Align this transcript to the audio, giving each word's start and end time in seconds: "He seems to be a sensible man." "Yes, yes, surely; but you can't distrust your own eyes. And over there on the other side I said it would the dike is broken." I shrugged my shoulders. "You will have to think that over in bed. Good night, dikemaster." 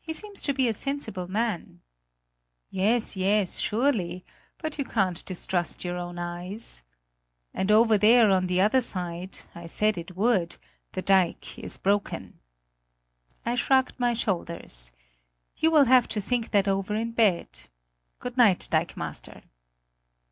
"He 0.00 0.12
seems 0.12 0.40
to 0.42 0.54
be 0.54 0.68
a 0.68 0.72
sensible 0.72 1.26
man." 1.26 1.80
"Yes, 2.70 3.16
yes, 3.16 3.58
surely; 3.58 4.24
but 4.58 4.78
you 4.78 4.84
can't 4.84 5.24
distrust 5.24 5.84
your 5.84 5.96
own 5.96 6.20
eyes. 6.20 6.84
And 7.52 7.72
over 7.72 7.98
there 7.98 8.30
on 8.30 8.46
the 8.46 8.60
other 8.60 8.80
side 8.80 9.38
I 9.52 9.66
said 9.66 9.98
it 9.98 10.14
would 10.14 10.56
the 10.92 11.02
dike 11.02 11.58
is 11.58 11.78
broken." 11.78 12.38
I 13.44 13.56
shrugged 13.56 13.98
my 13.98 14.12
shoulders. 14.14 14.92
"You 15.56 15.72
will 15.72 15.86
have 15.86 16.06
to 16.10 16.20
think 16.20 16.52
that 16.52 16.68
over 16.68 16.94
in 16.94 17.10
bed. 17.10 17.48
Good 18.20 18.36
night, 18.36 18.68
dikemaster." 18.70 19.42